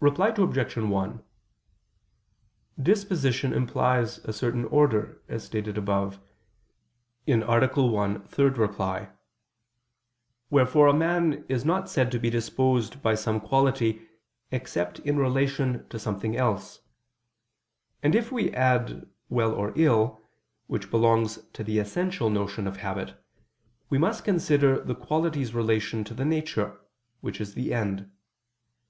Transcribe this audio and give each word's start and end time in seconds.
Reply 0.00 0.28
Obj. 0.34 0.76
1: 0.78 1.22
Disposition 2.80 3.52
implies 3.52 4.16
a 4.24 4.32
certain 4.32 4.64
order, 4.64 5.20
as 5.28 5.44
stated 5.44 5.76
above 5.76 6.18
(A. 7.26 7.34
1, 7.36 8.16
ad 8.22 8.30
3). 8.30 9.06
Wherefore 10.48 10.86
a 10.86 10.94
man 10.94 11.44
is 11.50 11.66
not 11.66 11.90
said 11.90 12.10
to 12.12 12.18
be 12.18 12.30
disposed 12.30 13.02
by 13.02 13.14
some 13.14 13.40
quality 13.40 14.08
except 14.50 15.00
in 15.00 15.18
relation 15.18 15.86
to 15.90 15.98
something 15.98 16.34
else. 16.34 16.80
And 18.02 18.14
if 18.14 18.32
we 18.32 18.50
add 18.54 19.06
"well 19.28 19.52
or 19.52 19.74
ill," 19.76 20.22
which 20.66 20.90
belongs 20.90 21.40
to 21.52 21.62
the 21.62 21.78
essential 21.78 22.30
notion 22.30 22.66
of 22.66 22.78
habit, 22.78 23.22
we 23.90 23.98
must 23.98 24.24
consider 24.24 24.82
the 24.82 24.94
quality's 24.94 25.52
relation 25.52 26.04
to 26.04 26.14
the 26.14 26.24
nature, 26.24 26.80
which 27.20 27.38
is 27.38 27.52
the 27.52 27.74
end. 27.74 28.10